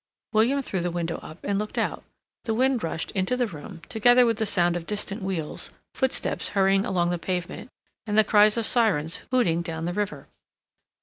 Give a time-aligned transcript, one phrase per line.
[0.33, 2.03] William threw the window up and looked out.
[2.45, 6.85] The wind rushed into the room, together with the sound of distant wheels, footsteps hurrying
[6.87, 7.69] along the pavement,
[8.07, 10.27] and the cries of sirens hooting down the river.